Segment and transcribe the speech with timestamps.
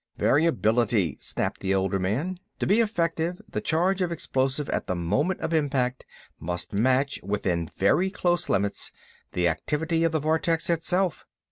[0.17, 2.35] "Variability," snapped the older man.
[2.57, 6.05] "To be effective, the charge of explosive at the moment of impact
[6.39, 8.91] must match, within very close limits,
[9.33, 11.27] the activity of the vortex itself.